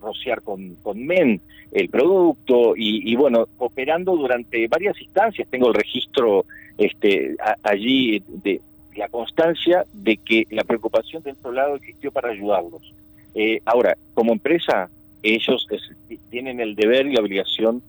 rociar 0.00 0.42
con, 0.42 0.76
con 0.76 1.04
men 1.04 1.40
el 1.72 1.88
producto 1.88 2.74
y, 2.76 3.14
bueno, 3.16 3.48
operando 3.58 4.16
durante 4.16 4.68
varias 4.68 5.00
instancias. 5.00 5.48
Tengo 5.48 5.68
el 5.68 5.74
registro 5.74 6.46
este, 6.78 7.36
allí 7.62 8.22
de 8.28 8.60
la 8.96 9.08
constancia 9.08 9.84
de 9.92 10.16
que 10.16 10.46
la 10.50 10.62
preocupación 10.62 11.22
de 11.24 11.32
otro 11.32 11.52
lado 11.52 11.76
existió 11.76 12.12
para 12.12 12.30
ayudarlos. 12.30 12.94
Eh, 13.34 13.60
ahora, 13.64 13.96
como 14.14 14.32
empresa, 14.32 14.88
ellos 15.22 15.66
tienen 16.30 16.60
el 16.60 16.76
deber 16.76 17.06
y 17.06 17.14
la 17.14 17.22
obligación 17.22 17.82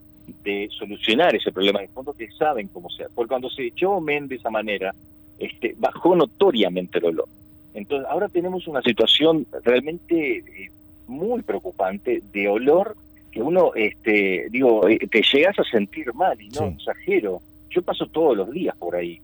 de 0.44 0.68
solucionar 0.72 1.36
ese 1.36 1.52
problema 1.52 1.82
de 1.82 1.88
fondo 1.90 2.14
que 2.14 2.32
saben 2.32 2.68
cómo 2.70 2.90
sea. 2.90 3.08
Porque 3.14 3.30
cuando 3.30 3.50
se 3.50 3.68
echó 3.68 4.00
men 4.02 4.28
de 4.28 4.36
esa 4.36 4.50
manera, 4.50 4.96
este, 5.38 5.76
bajó 5.78 6.16
notoriamente 6.16 6.98
el 6.98 7.06
olor. 7.06 7.28
Entonces, 7.76 8.08
ahora 8.10 8.30
tenemos 8.30 8.68
una 8.68 8.82
situación 8.82 9.46
realmente 9.64 10.38
eh, 10.38 10.72
muy 11.08 11.42
preocupante 11.42 12.22
de 12.32 12.48
olor 12.48 12.96
que 13.32 13.42
uno, 13.42 13.72
este, 13.76 14.48
digo, 14.50 14.88
eh, 14.88 14.98
te 14.98 15.22
llegas 15.22 15.60
a 15.60 15.64
sentir 15.66 16.14
mal 16.14 16.42
y 16.42 16.48
no 16.50 16.68
exagero. 16.68 17.42
Yo 17.70 17.82
paso 17.82 18.08
todos 18.08 18.38
los 18.38 18.50
días 18.52 18.76
por 18.78 18.96
ahí. 18.96 19.20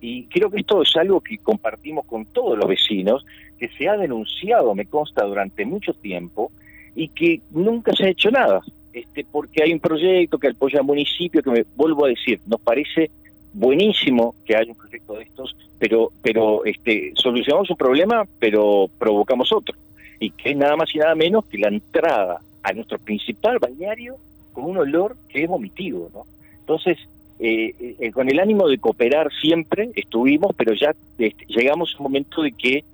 y 0.00 0.24
creo 0.24 0.50
que 0.50 0.60
esto 0.60 0.82
es 0.82 0.94
algo 0.96 1.20
que 1.20 1.38
compartimos 1.38 2.04
con 2.06 2.26
todos 2.26 2.58
los 2.58 2.68
vecinos, 2.68 3.24
que 3.58 3.68
se 3.68 3.88
ha 3.88 3.96
denunciado, 3.96 4.74
me 4.74 4.86
consta, 4.86 5.24
durante 5.24 5.64
mucho 5.64 5.94
tiempo 5.94 6.52
y 6.94 7.08
que 7.08 7.40
nunca 7.50 7.92
se 7.94 8.04
ha 8.04 8.10
hecho 8.10 8.30
nada. 8.30 8.60
Este, 8.92 9.24
porque 9.30 9.62
hay 9.62 9.72
un 9.72 9.80
proyecto 9.80 10.38
que 10.38 10.48
apoya 10.48 10.80
al 10.80 10.86
municipio, 10.86 11.42
que 11.42 11.50
me 11.50 11.64
vuelvo 11.76 12.04
a 12.04 12.08
decir, 12.08 12.40
nos 12.46 12.60
parece 12.60 13.10
buenísimo 13.52 14.34
que 14.44 14.56
haya 14.56 14.70
un 14.70 14.76
proyecto 14.76 15.14
de 15.14 15.22
estos, 15.22 15.56
pero, 15.78 16.12
pero 16.22 16.64
este, 16.64 17.12
solucionamos 17.14 17.70
un 17.70 17.76
problema, 17.76 18.26
pero 18.38 18.90
provocamos 18.98 19.52
otro. 19.52 19.74
Y 20.20 20.30
que 20.30 20.50
es 20.50 20.56
nada 20.56 20.76
más 20.76 20.94
y 20.94 20.98
nada 20.98 21.14
menos 21.14 21.44
que 21.46 21.58
la 21.58 21.68
entrada 21.68 22.40
a 22.62 22.72
nuestro 22.72 22.98
principal 22.98 23.58
balneario 23.58 24.16
con 24.52 24.64
un 24.64 24.78
olor 24.78 25.16
que 25.28 25.44
es 25.44 25.48
vomitivo, 25.48 26.10
¿no? 26.12 26.26
Entonces, 26.60 26.98
eh, 27.40 27.96
eh, 28.00 28.10
con 28.10 28.28
el 28.28 28.40
ánimo 28.40 28.68
de 28.68 28.78
cooperar 28.78 29.30
siempre 29.40 29.90
estuvimos, 29.94 30.54
pero 30.56 30.74
ya 30.74 30.94
este, 31.18 31.46
llegamos 31.46 31.94
a 31.94 31.98
un 31.98 32.02
momento 32.02 32.42
de 32.42 32.52
que 32.52 32.84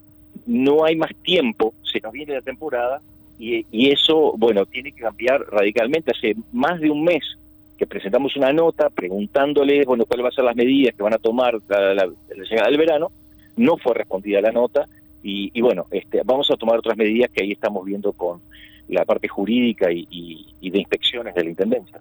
no 0.46 0.84
hay 0.84 0.96
más 0.96 1.14
tiempo, 1.22 1.72
se 1.82 2.00
nos 2.00 2.12
viene 2.12 2.34
la 2.34 2.42
temporada 2.42 3.00
y, 3.38 3.64
y 3.72 3.90
eso, 3.90 4.34
bueno, 4.36 4.66
tiene 4.66 4.92
que 4.92 5.00
cambiar 5.00 5.40
radicalmente. 5.50 6.10
Hace 6.10 6.34
más 6.52 6.78
de 6.80 6.90
un 6.90 7.04
mes 7.04 7.24
que 7.78 7.86
presentamos 7.86 8.36
una 8.36 8.52
nota 8.52 8.90
preguntándoles, 8.90 9.86
bueno, 9.86 10.04
cuáles 10.04 10.24
van 10.24 10.32
a 10.32 10.34
ser 10.34 10.44
las 10.44 10.56
medidas 10.56 10.94
que 10.94 11.02
van 11.02 11.14
a 11.14 11.18
tomar 11.18 11.58
la, 11.68 11.94
la, 11.94 12.08
llegada 12.28 12.68
del 12.68 12.78
verano, 12.78 13.10
no 13.56 13.76
fue 13.78 13.94
respondida 13.94 14.40
la 14.40 14.52
nota 14.52 14.86
y, 15.26 15.60
bueno, 15.62 15.86
este, 15.90 16.20
vamos 16.22 16.50
a 16.50 16.56
tomar 16.56 16.78
otras 16.78 16.98
medidas 16.98 17.30
que 17.30 17.42
ahí 17.42 17.52
estamos 17.52 17.84
viendo 17.84 18.12
con 18.12 18.40
la 18.88 19.06
parte 19.06 19.26
jurídica 19.26 19.90
y, 19.90 20.06
y 20.60 20.70
de 20.70 20.78
inspecciones 20.78 21.34
de 21.34 21.44
la 21.44 21.50
Intendencia. 21.50 21.98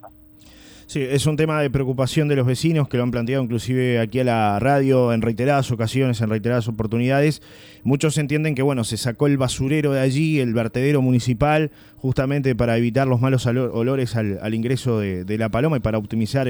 Sí, 0.93 1.01
es 1.01 1.25
un 1.25 1.37
tema 1.37 1.61
de 1.61 1.71
preocupación 1.71 2.27
de 2.27 2.35
los 2.35 2.45
vecinos 2.45 2.87
que 2.87 2.97
lo 2.97 3.03
han 3.03 3.11
planteado 3.11 3.43
inclusive 3.43 3.99
aquí 3.99 4.19
a 4.19 4.23
la 4.23 4.59
radio 4.59 5.13
en 5.13 5.21
reiteradas 5.21 5.71
ocasiones, 5.71 6.21
en 6.21 6.29
reiteradas 6.29 6.67
oportunidades. 6.67 7.41
Muchos 7.83 8.17
entienden 8.17 8.53
que 8.53 8.61
bueno, 8.61 8.83
se 8.83 8.97
sacó 8.97 9.27
el 9.27 9.37
basurero 9.37 9.93
de 9.93 10.01
allí, 10.01 10.39
el 10.39 10.53
vertedero 10.53 11.01
municipal, 11.01 11.71
justamente 11.97 12.53
para 12.55 12.77
evitar 12.77 13.07
los 13.07 13.21
malos 13.21 13.47
olores 13.47 14.15
al, 14.15 14.53
ingreso 14.53 14.99
de, 14.99 15.37
la 15.37 15.49
paloma 15.49 15.77
y 15.77 15.79
para 15.79 15.97
optimizar 15.97 16.47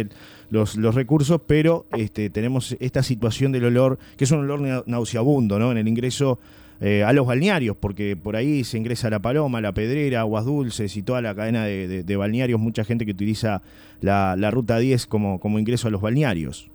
los, 0.50 0.76
los, 0.76 0.96
recursos, 0.96 1.40
pero 1.48 1.86
este, 1.96 2.30
tenemos 2.30 2.76
esta 2.82 3.04
situación 3.04 3.52
del 3.52 3.66
olor, 3.66 4.00
que 4.18 4.26
es 4.26 4.32
un 4.32 4.40
olor 4.40 4.84
nauseabundo, 4.88 5.58
¿no? 5.58 5.72
En 5.72 5.78
el 5.78 5.88
ingreso 5.88 6.40
eh, 6.82 7.04
a 7.04 7.14
los 7.14 7.26
balnearios, 7.26 7.78
porque 7.78 8.16
por 8.16 8.36
ahí 8.36 8.64
se 8.64 8.78
ingresa 8.78 9.10
la 9.10 9.20
Paloma, 9.20 9.62
la 9.62 9.72
Pedrera, 9.72 10.22
Aguas 10.22 10.46
Dulces 10.46 10.98
y 10.98 11.04
toda 11.04 11.22
la 11.22 11.36
cadena 11.36 11.66
de, 11.66 12.16
balnearios, 12.16 12.60
mucha 12.60 12.84
gente 12.84 13.06
que 13.06 13.12
utiliza 13.12 13.62
la, 14.02 14.36
Ruta 14.52 14.80
10 14.80 15.06
como, 15.08 15.60
ingreso 15.60 15.88
a 15.88 15.92
los 15.92 16.02
balnearios. 16.02 16.70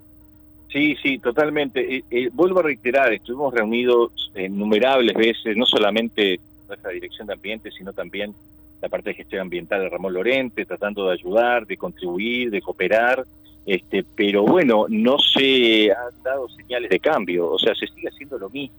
Sí, 0.71 0.95
sí, 1.01 1.17
totalmente. 1.17 1.97
Eh, 1.97 2.03
eh, 2.11 2.29
vuelvo 2.31 2.59
a 2.59 2.63
reiterar, 2.63 3.11
estuvimos 3.13 3.53
reunidos 3.53 4.31
innumerables 4.35 5.15
veces, 5.15 5.57
no 5.57 5.65
solamente 5.65 6.39
nuestra 6.67 6.91
dirección 6.91 7.27
de 7.27 7.33
ambiente, 7.33 7.71
sino 7.71 7.93
también 7.93 8.33
la 8.81 8.89
parte 8.89 9.09
de 9.09 9.15
gestión 9.15 9.41
ambiental 9.41 9.81
de 9.81 9.89
Ramón 9.89 10.13
Lorente, 10.13 10.65
tratando 10.65 11.07
de 11.07 11.13
ayudar, 11.13 11.65
de 11.65 11.75
contribuir, 11.75 12.49
de 12.51 12.61
cooperar, 12.61 13.25
este, 13.65 14.03
pero 14.15 14.43
bueno, 14.43 14.85
no 14.89 15.17
se 15.19 15.91
han 15.91 16.23
dado 16.23 16.47
señales 16.49 16.89
de 16.89 16.99
cambio, 16.99 17.51
o 17.51 17.59
sea, 17.59 17.75
se 17.75 17.87
sigue 17.87 18.07
haciendo 18.07 18.37
lo 18.37 18.49
mismo. 18.49 18.77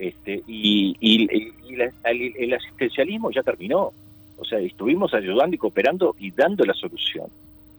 Este, 0.00 0.42
y, 0.46 0.96
el 1.70 2.54
asistencialismo 2.54 3.30
ya 3.30 3.42
terminó. 3.42 3.92
O 4.38 4.44
sea, 4.46 4.58
estuvimos 4.58 5.12
ayudando 5.12 5.54
y 5.54 5.58
cooperando 5.58 6.16
y 6.18 6.30
dando 6.30 6.64
la 6.64 6.72
solución. 6.72 7.26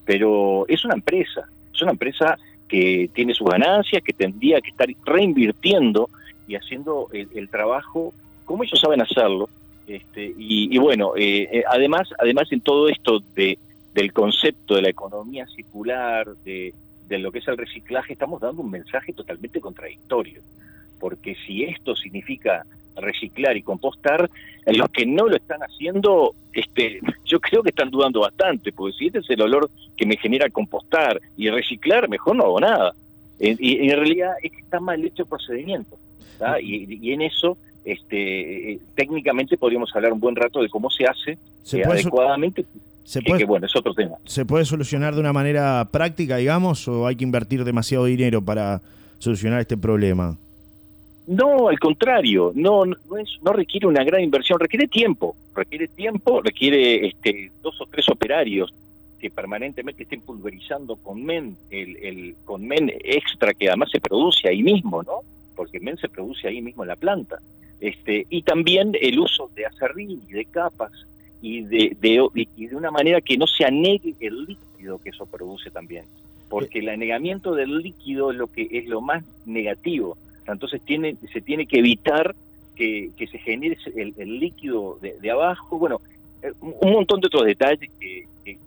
Pero 0.06 0.66
es 0.68 0.86
una 0.86 0.94
empresa, 0.94 1.48
es 1.74 1.82
una 1.82 1.92
empresa 1.92 2.38
que 2.68 3.10
tiene 3.14 3.34
sus 3.34 3.50
ganancias, 3.50 4.04
que 4.04 4.14
tendría 4.14 4.62
que 4.62 4.70
estar 4.70 4.88
reinvirtiendo 5.04 6.10
y 6.48 6.56
haciendo 6.56 7.10
el, 7.12 7.50
trabajo 7.50 8.14
como 8.46 8.64
ellos 8.64 8.80
saben 8.80 9.02
hacerlo. 9.02 9.50
Este, 9.88 10.34
y, 10.38 10.78
bueno, 10.78 11.14
eh, 11.18 11.50
eh, 11.52 11.64
además, 11.68 12.10
además 12.20 12.52
en 12.52 12.62
todo 12.62 12.88
esto 12.88 13.20
de, 13.36 13.58
del 13.96 14.14
concepto 14.14 14.76
de 14.76 14.84
la 14.84 14.90
economía 14.90 15.48
circular, 15.48 16.28
de, 16.46 16.74
de 17.08 17.18
lo 17.18 17.32
que 17.32 17.40
es 17.40 17.48
el 17.48 17.58
reciclaje, 17.58 18.14
estamos 18.14 18.40
dando 18.40 18.62
un 18.62 18.70
mensaje 18.70 19.12
totalmente 19.12 19.60
contradictorio 19.60 20.42
porque 21.02 21.36
si 21.48 21.64
esto 21.64 21.96
significa 21.96 22.64
reciclar 22.96 23.58
y 23.58 23.64
compostar, 23.64 24.30
los 24.68 24.90
que 24.90 25.06
no 25.06 25.28
lo 25.28 25.36
están 25.36 25.62
haciendo, 25.62 26.36
este, 26.54 27.00
yo 27.26 27.40
creo 27.40 27.64
que 27.64 27.70
están 27.70 27.90
dudando 27.90 28.22
bastante, 28.22 28.72
porque 28.72 28.96
si 28.98 29.08
este 29.08 29.20
es 29.20 29.30
el 29.32 29.42
olor 29.42 29.70
que 29.98 30.06
me 30.06 30.16
genera 30.18 30.48
compostar 30.50 31.20
y 31.36 31.50
reciclar, 31.50 32.08
mejor 32.08 32.36
no 32.36 32.44
hago 32.44 32.60
nada. 32.60 32.94
Y, 33.40 33.90
en 33.90 33.98
realidad 33.98 34.34
es 34.44 34.52
que 34.52 34.60
está 34.60 34.80
mal 34.80 35.04
hecho 35.04 35.24
el 35.24 35.30
procedimiento. 35.30 35.98
Y, 36.62 37.12
en 37.12 37.24
eso, 37.24 37.58
este, 37.84 38.80
técnicamente 38.94 39.58
podríamos 39.58 39.90
hablar 39.96 40.14
un 40.14 40.20
buen 40.20 40.36
rato 40.36 40.62
de 40.62 40.70
cómo 40.70 40.92
se 40.92 41.06
hace 41.06 41.32
eh, 41.74 41.84
adecuadamente. 41.84 42.66
Se 43.04 43.24
puede, 43.24 43.46
bueno, 43.46 43.66
es 43.66 43.76
otro 43.76 43.96
tema. 43.96 44.18
¿Se 44.26 44.46
puede 44.46 44.64
solucionar 44.66 45.16
de 45.16 45.22
una 45.22 45.34
manera 45.34 45.90
práctica, 45.92 46.38
digamos, 46.38 46.88
o 46.88 47.08
hay 47.08 47.16
que 47.16 47.24
invertir 47.24 47.64
demasiado 47.64 48.06
dinero 48.06 48.44
para 48.44 48.80
solucionar 49.18 49.60
este 49.60 49.76
problema? 49.76 50.38
No, 51.32 51.70
al 51.70 51.80
contrario, 51.80 52.52
no, 52.56 52.84
no, 52.84 53.18
es, 53.18 53.30
no 53.42 53.54
requiere 53.54 53.88
una 53.88 54.04
gran 54.04 54.22
inversión, 54.22 54.60
requiere 54.60 54.90
tiempo, 54.90 55.34
requiere 55.56 55.88
tiempo, 55.88 56.42
requiere 56.42 57.08
este, 57.08 57.50
dos 57.64 57.80
o 57.80 57.86
tres 57.86 58.10
operarios 58.10 58.74
que 59.18 59.30
permanentemente 59.30 60.04
estén 60.04 60.20
pulverizando 60.20 60.98
con 60.98 61.24
men, 61.24 61.56
el, 61.70 61.96
el, 62.04 62.36
con 62.44 62.68
men 62.68 62.92
extra 63.02 63.54
que 63.54 63.70
además 63.70 63.92
se 63.92 64.02
produce 64.02 64.50
ahí 64.50 64.62
mismo, 64.62 65.04
¿no? 65.04 65.22
Porque 65.56 65.80
men 65.80 65.96
se 65.96 66.10
produce 66.10 66.50
ahí 66.50 66.62
mismo 66.62 66.84
en 66.84 66.90
la 66.90 66.98
planta. 66.98 67.38
Este, 67.80 68.28
y 68.30 68.42
también 68.42 68.92
el 69.00 69.18
uso 69.18 69.50
de 69.56 69.68
acerrín 69.68 70.22
y 70.28 70.34
de 70.34 70.44
capas 70.44 70.92
y 71.42 71.62
de, 71.62 71.96
de, 72.02 72.28
y 72.58 72.68
de 72.68 72.76
una 72.76 72.92
manera 72.92 73.22
que 73.22 73.38
no 73.38 73.48
se 73.48 73.64
anegue 73.64 74.16
el 74.20 74.48
líquido 74.48 75.00
que 75.02 75.12
eso 75.12 75.26
produce 75.26 75.72
también. 75.72 76.04
Porque 76.50 76.80
el 76.80 76.90
anegamiento 76.90 77.56
del 77.56 77.78
líquido 77.78 78.32
es 78.32 78.38
lo 78.38 78.48
que 78.48 78.68
es 78.70 78.86
lo 78.86 79.00
más 79.00 79.24
negativo 79.46 80.18
entonces 80.48 80.82
tiene, 80.82 81.16
se 81.32 81.42
tiene 81.42 81.66
que 81.66 81.80
evitar 81.80 82.36
que, 82.76 83.12
se 83.32 83.38
genere 83.38 83.78
el, 83.96 84.40
líquido 84.40 84.98
de, 85.02 85.32
abajo. 85.32 85.78
Bueno, 85.78 86.02
eh, 86.42 86.52
un 86.60 86.92
montón 86.92 87.22
de 87.22 87.28
otros 87.28 87.46
detalles 87.46 87.90
que, 88.00 88.26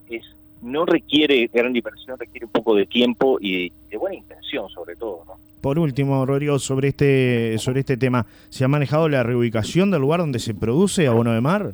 es, 0.09 0.23
no 0.63 0.87
requiere 0.87 1.51
gran 1.53 1.75
inversión, 1.75 2.19
requiere 2.19 2.47
un 2.47 2.53
poco 2.53 2.75
de 2.75 2.87
tiempo 2.87 3.39
y 3.41 3.73
de, 3.91 3.97
buena 3.97 4.17
intención 4.17 4.69
sobre 4.71 4.97
todo. 4.97 5.25
¿no? 5.27 5.35
Por 5.61 5.79
último, 5.79 6.25
Rodrigo, 6.25 6.59
sobre 6.59 6.89
este, 6.89 7.59
sobre 7.59 7.81
este 7.81 7.97
tema, 7.97 8.27
¿se 8.51 8.65
ha 8.65 8.69
manejado 8.69 9.09
la 9.09 9.23
reubicación 9.23 9.91
del 9.91 10.03
lugar 10.03 10.21
donde 10.21 10.39
se 10.39 10.55
produce 10.55 11.07
abono 11.07 11.33
de 11.33 11.41
mar? 11.41 11.73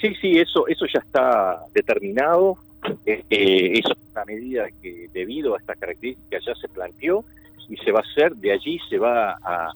Sí, 0.00 0.14
sí, 0.20 0.38
eso, 0.38 0.66
eso 0.68 0.84
ya 0.92 1.00
está 1.00 1.60
determinado. 1.72 2.58
Eh, 3.06 3.24
eh, 3.30 3.78
eso 3.78 3.92
es 3.92 3.98
una 4.12 4.24
medida 4.26 4.66
que 4.82 5.08
debido 5.14 5.54
a 5.54 5.58
estas 5.58 5.78
características 5.78 6.44
ya 6.44 6.54
se 6.54 6.68
planteó 6.68 7.24
y 7.68 7.76
se 7.76 7.92
va 7.92 8.00
a 8.00 8.02
hacer, 8.02 8.34
de 8.36 8.52
allí 8.52 8.78
se 8.88 8.98
va 8.98 9.32
a, 9.42 9.72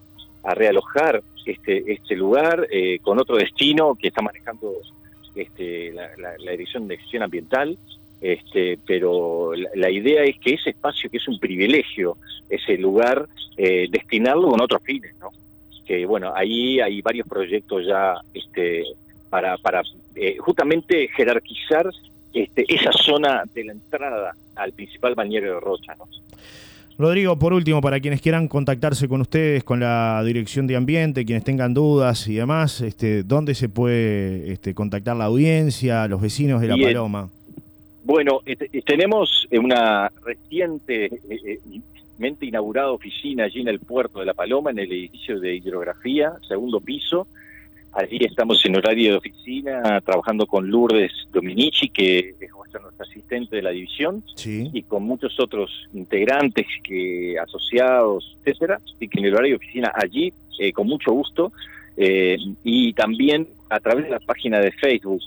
realojar 0.54 1.23
este, 1.45 1.92
este 1.92 2.16
lugar 2.16 2.66
eh, 2.71 3.00
con 3.00 3.18
otro 3.18 3.37
destino 3.37 3.95
que 3.95 4.09
está 4.09 4.23
manejando 4.23 4.73
este, 5.35 5.92
la, 5.92 6.50
Dirección 6.50 6.88
de 6.88 6.97
Gestión 6.97 7.23
Ambiental, 7.23 7.76
este, 8.21 8.78
pero 8.87 9.52
la, 9.75 9.90
idea 9.90 10.25
es 10.25 10.38
que 10.38 10.54
ese 10.54 10.71
espacio 10.71 11.11
que 11.11 11.18
es 11.18 11.28
un 11.28 11.38
privilegio, 11.38 12.16
ese 12.49 12.78
lugar, 12.78 13.28
eh, 13.57 13.88
destinarlo 13.90 14.49
con 14.49 14.62
otros 14.62 14.83
fines, 14.83 15.14
¿no? 15.21 15.30
Que 15.87 16.07
bueno, 16.07 16.33
ahí 16.35 16.80
hay 16.80 17.02
varios 17.02 17.28
proyectos 17.28 17.87
ya 17.87 18.14
este, 18.33 18.85
para, 19.28 19.57
para 19.59 19.83
eh, 20.14 20.37
justamente 20.38 21.09
jerarquizar 21.09 21.90
este, 22.33 22.64
esa 22.68 22.92
zona 22.92 23.45
de 23.54 23.64
la 23.64 23.73
entrada 23.73 24.35
al 24.57 24.73
principal 24.73 25.14
bañero 25.14 25.54
de 25.54 25.61
Rocha. 25.61 25.95
Rodrigo, 26.99 27.38
por 27.38 27.52
último, 27.52 27.81
para 27.81 28.00
quienes 28.00 28.21
quieran 28.21 28.49
contactarse 28.49 29.07
con 29.07 29.21
ustedes, 29.21 29.62
con 29.62 29.78
la 29.78 30.21
Dirección 30.25 30.67
de 30.67 30.75
Ambiente, 30.75 31.25
quienes 31.25 31.45
tengan 31.45 31.73
dudas 31.73 32.26
y 32.26 32.35
demás, 32.35 32.81
este, 32.81 33.23
¿dónde 33.23 33.55
se 33.55 33.69
puede 33.69 34.50
este, 34.50 34.75
contactar 34.75 35.17
la 35.17 35.26
audiencia, 35.26 36.09
los 36.09 36.21
vecinos 36.21 36.61
de 36.61 36.67
La 36.67 36.76
Paloma? 36.76 37.28
Bueno, 38.02 38.40
tenemos 38.85 39.47
una 39.52 40.11
recientemente 40.25 41.21
inaugurada 42.47 42.90
oficina 42.90 43.45
allí 43.45 43.61
en 43.61 43.69
el 43.69 43.78
puerto 43.78 44.19
de 44.19 44.26
La 44.26 44.35
Paloma, 44.35 44.73
en 44.73 44.81
el 44.81 44.90
edificio 44.90 45.38
de 45.38 45.55
hidrografía, 45.55 46.33
segundo 46.49 46.81
piso, 46.81 47.28
Allí 47.93 48.19
estamos 48.21 48.64
en 48.67 48.76
horario 48.76 49.12
de 49.12 49.17
oficina 49.17 50.00
trabajando 50.02 50.47
con 50.47 50.71
Lourdes 50.71 51.11
Dominici, 51.33 51.88
que 51.88 52.35
es 52.76 52.82
nuestra 52.82 53.06
asistente 53.06 53.56
de 53.56 53.62
la 53.62 53.70
división, 53.70 54.22
y 54.44 54.82
con 54.82 55.04
muchos 55.04 55.40
otros 55.40 55.88
integrantes 55.94 56.66
que 56.84 57.37
asociados, 57.38 58.37
etcétera, 58.44 58.80
y 59.00 59.08
que 59.08 59.20
en 59.20 59.26
el 59.26 59.34
horario 59.34 59.52
de 59.52 59.64
oficina 59.64 59.92
allí, 59.94 60.32
eh, 60.58 60.72
con 60.72 60.87
mucho 60.87 61.12
gusto, 61.12 61.52
eh, 61.96 62.37
y 62.62 62.92
también 62.92 63.48
a 63.70 63.80
través 63.80 64.04
de 64.04 64.10
la 64.10 64.20
página 64.20 64.60
de 64.60 64.72
Facebook, 64.72 65.22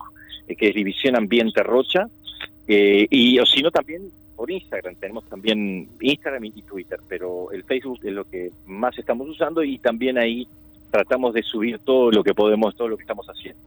eh, 0.47 0.55
que 0.55 0.69
es 0.69 0.75
División 0.75 1.15
Ambiente 1.15 1.63
Rocha, 1.63 2.07
y 2.67 3.37
o 3.37 3.45
si 3.45 3.61
no 3.61 3.69
también 3.69 4.03
por 4.35 4.49
Instagram, 4.49 4.95
tenemos 4.95 5.25
también 5.25 5.89
Instagram 5.99 6.45
y 6.45 6.61
Twitter, 6.61 6.99
pero 7.09 7.51
el 7.51 7.63
Facebook 7.63 7.99
es 8.03 8.13
lo 8.13 8.23
que 8.23 8.51
más 8.65 8.97
estamos 8.97 9.27
usando 9.27 9.61
y 9.61 9.77
también 9.77 10.17
ahí 10.17 10.47
tratamos 10.89 11.33
de 11.33 11.43
subir 11.43 11.79
todo 11.79 12.11
lo 12.11 12.23
que 12.23 12.33
podemos, 12.33 12.75
todo 12.75 12.87
lo 12.87 12.97
que 12.97 13.03
estamos 13.03 13.27
haciendo. 13.27 13.59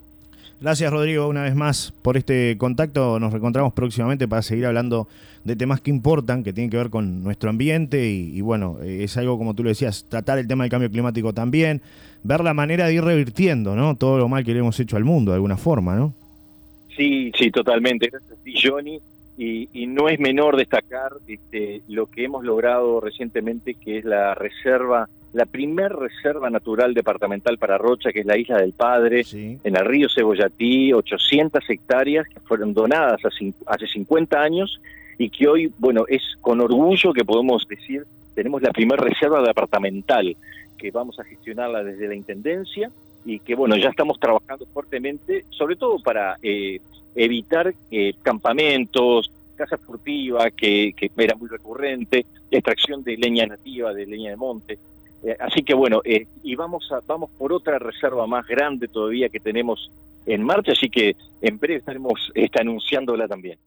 Gracias 0.60 0.90
Rodrigo 0.92 1.28
una 1.28 1.42
vez 1.42 1.54
más 1.54 1.92
por 2.02 2.16
este 2.16 2.56
contacto. 2.56 3.18
Nos 3.20 3.32
reencontramos 3.32 3.72
próximamente 3.72 4.28
para 4.28 4.42
seguir 4.42 4.66
hablando 4.66 5.08
de 5.44 5.56
temas 5.56 5.80
que 5.80 5.90
importan, 5.90 6.42
que 6.42 6.52
tienen 6.52 6.70
que 6.70 6.76
ver 6.76 6.90
con 6.90 7.22
nuestro 7.22 7.50
ambiente 7.50 8.08
y, 8.08 8.40
bueno, 8.40 8.78
es 8.82 9.16
algo 9.16 9.36
como 9.36 9.54
tú 9.54 9.62
lo 9.62 9.68
decías, 9.68 10.06
tratar 10.08 10.38
el 10.38 10.48
tema 10.48 10.64
del 10.64 10.70
cambio 10.70 10.90
climático 10.90 11.32
también, 11.34 11.82
ver 12.22 12.42
la 12.42 12.54
manera 12.54 12.86
de 12.86 12.94
ir 12.94 13.04
revirtiendo 13.04 13.76
¿no? 13.76 13.94
todo 13.94 14.18
lo 14.18 14.28
mal 14.28 14.44
que 14.44 14.52
le 14.52 14.60
hemos 14.60 14.78
hecho 14.80 14.96
al 14.96 15.04
mundo 15.04 15.32
de 15.32 15.36
alguna 15.36 15.56
forma, 15.56 15.96
¿no? 15.96 16.14
Sí, 16.96 17.32
sí, 17.36 17.50
totalmente. 17.50 18.08
Gracias, 18.08 18.62
Johnny. 18.62 19.00
Y, 19.36 19.68
y, 19.72 19.86
no 19.88 20.08
es 20.08 20.20
menor 20.20 20.56
destacar 20.56 21.10
este, 21.26 21.82
lo 21.88 22.06
que 22.06 22.24
hemos 22.24 22.44
logrado 22.44 23.00
recientemente, 23.00 23.74
que 23.74 23.98
es 23.98 24.04
la 24.04 24.34
reserva 24.36 25.08
la 25.34 25.46
primer 25.46 25.92
reserva 25.92 26.48
natural 26.48 26.94
departamental 26.94 27.58
para 27.58 27.76
Rocha, 27.76 28.12
que 28.12 28.20
es 28.20 28.26
la 28.26 28.38
Isla 28.38 28.58
del 28.58 28.72
Padre, 28.72 29.24
en 29.32 29.76
el 29.76 29.84
río 29.84 30.08
Cebollatí, 30.08 30.92
800 30.92 31.68
hectáreas 31.68 32.28
que 32.28 32.38
fueron 32.40 32.72
donadas 32.72 33.20
hace 33.24 33.86
50 33.86 34.40
años 34.40 34.80
y 35.18 35.30
que 35.30 35.48
hoy, 35.48 35.72
bueno, 35.78 36.04
es 36.08 36.22
con 36.40 36.60
orgullo 36.60 37.12
que 37.12 37.24
podemos 37.24 37.66
decir, 37.68 38.06
tenemos 38.34 38.62
la 38.62 38.70
primera 38.70 39.02
reserva 39.02 39.42
departamental, 39.42 40.36
que 40.78 40.90
vamos 40.92 41.18
a 41.18 41.24
gestionarla 41.24 41.82
desde 41.82 42.06
la 42.06 42.14
Intendencia 42.14 42.90
y 43.24 43.40
que, 43.40 43.56
bueno, 43.56 43.76
ya 43.76 43.88
estamos 43.88 44.20
trabajando 44.20 44.66
fuertemente, 44.66 45.46
sobre 45.50 45.74
todo 45.74 45.98
para 45.98 46.36
eh, 46.42 46.80
evitar 47.16 47.74
eh, 47.90 48.14
campamentos, 48.22 49.32
casa 49.56 49.78
furtiva, 49.78 50.50
que, 50.52 50.94
que 50.96 51.10
era 51.16 51.34
muy 51.34 51.48
recurrente, 51.48 52.24
extracción 52.52 53.02
de 53.02 53.16
leña 53.16 53.46
nativa, 53.46 53.92
de 53.92 54.06
leña 54.06 54.30
de 54.30 54.36
monte. 54.36 54.78
Eh, 55.24 55.36
así 55.40 55.62
que 55.62 55.74
bueno, 55.74 56.02
eh, 56.04 56.26
y 56.42 56.54
vamos, 56.54 56.90
a, 56.92 57.00
vamos 57.06 57.30
por 57.38 57.52
otra 57.52 57.78
reserva 57.78 58.26
más 58.26 58.46
grande 58.46 58.88
todavía 58.88 59.28
que 59.30 59.40
tenemos 59.40 59.90
en 60.26 60.42
marcha, 60.42 60.72
así 60.72 60.88
que 60.90 61.16
en 61.40 61.58
breve 61.58 61.78
estaremos 61.78 62.30
está 62.34 62.60
anunciándola 62.60 63.26
también. 63.26 63.58